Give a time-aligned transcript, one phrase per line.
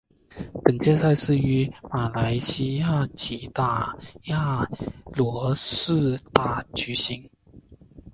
[0.63, 3.95] 本届赛事于在马来西亚吉打
[4.29, 4.67] 亚
[5.15, 7.29] 罗士打举行。